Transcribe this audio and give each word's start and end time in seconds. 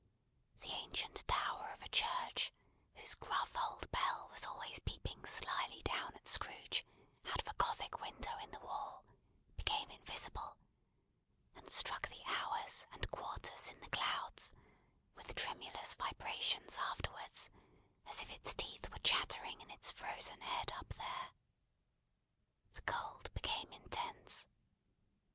The 0.55 0.71
ancient 0.71 1.27
tower 1.27 1.69
of 1.75 1.83
a 1.83 1.89
church, 1.89 2.51
whose 2.95 3.13
gruff 3.13 3.55
old 3.55 3.87
bell 3.91 4.29
was 4.31 4.43
always 4.45 4.79
peeping 4.79 5.25
slily 5.27 5.83
down 5.83 6.15
at 6.15 6.27
Scrooge 6.27 6.83
out 7.27 7.39
of 7.39 7.47
a 7.47 7.53
Gothic 7.59 8.01
window 8.01 8.35
in 8.39 8.49
the 8.49 8.59
wall, 8.61 9.05
became 9.55 9.91
invisible, 9.91 10.57
and 11.55 11.69
struck 11.69 12.09
the 12.09 12.23
hours 12.25 12.87
and 12.91 13.11
quarters 13.11 13.67
in 13.69 13.79
the 13.79 13.89
clouds, 13.91 14.55
with 15.13 15.35
tremulous 15.35 15.93
vibrations 15.93 16.79
afterwards 16.79 17.51
as 18.07 18.23
if 18.23 18.31
its 18.33 18.55
teeth 18.55 18.89
were 18.89 18.97
chattering 19.05 19.61
in 19.61 19.69
its 19.69 19.91
frozen 19.91 20.41
head 20.41 20.71
up 20.77 20.95
there. 20.95 21.29
The 22.73 22.81
cold 22.81 23.31
became 23.35 23.71
intense. 23.71 24.47